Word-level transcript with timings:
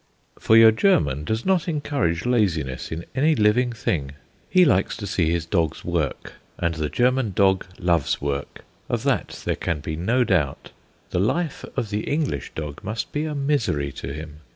For 0.39 0.57
your 0.57 0.71
German 0.71 1.25
does 1.25 1.45
not 1.45 1.67
encourage 1.67 2.25
laziness 2.25 2.91
in 2.91 3.05
any 3.13 3.35
living 3.35 3.71
thing. 3.71 4.13
He 4.49 4.65
likes 4.65 4.97
to 4.97 5.05
see 5.05 5.29
his 5.29 5.45
dogs 5.45 5.85
work, 5.85 6.33
and 6.57 6.73
the 6.73 6.89
German 6.89 7.33
dog 7.35 7.67
loves 7.77 8.19
work; 8.19 8.65
of 8.89 9.03
that 9.03 9.43
there 9.45 9.55
can 9.55 9.79
be 9.79 9.95
no 9.95 10.23
doubt. 10.23 10.71
The 11.11 11.19
life 11.19 11.63
of 11.77 11.91
the 11.91 12.05
English 12.11 12.51
dog 12.55 12.83
must 12.83 13.11
be 13.11 13.25
a 13.25 13.35
misery 13.35 13.91
to 13.91 14.11
him. 14.11 14.39